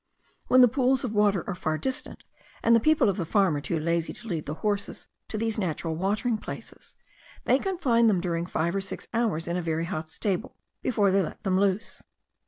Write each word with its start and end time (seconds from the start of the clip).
When 0.47 0.61
the 0.61 0.67
pools 0.67 1.03
of 1.03 1.13
water 1.13 1.43
are 1.45 1.53
far 1.53 1.77
distant, 1.77 2.23
and 2.63 2.75
the 2.75 2.79
people 2.79 3.07
of 3.07 3.17
the 3.17 3.23
farm 3.25 3.55
are 3.57 3.61
too 3.61 3.79
lazy 3.79 4.13
to 4.13 4.27
lead 4.27 4.47
the 4.47 4.55
cattle 4.55 4.75
to 5.27 5.37
these 5.37 5.59
natural 5.59 5.95
watering 5.95 6.39
places, 6.39 6.95
they 7.43 7.59
confine 7.59 8.07
them 8.07 8.19
during 8.19 8.47
five 8.47 8.75
or 8.75 8.81
six 8.81 9.07
hours 9.13 9.47
in 9.47 9.57
a 9.57 9.61
very 9.61 9.85
hot 9.85 10.09
stable 10.09 10.55
before 10.81 11.11
they 11.11 11.21
let 11.21 11.43
them 11.43 11.59
loose. 11.59 12.01